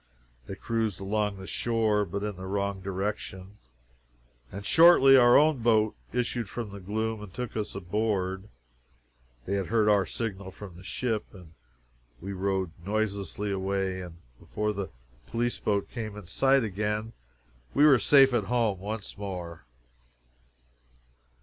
[0.47, 3.59] They cruised along the shore, but in the wrong direction,
[4.51, 8.49] and shortly our own boat issued from the gloom and took us aboard.
[9.45, 11.27] They had heard our signal on the ship.
[12.19, 14.87] We rowed noiselessly away, and before the
[15.27, 17.13] police boat came in sight again,
[17.75, 19.65] we were safe at home once more.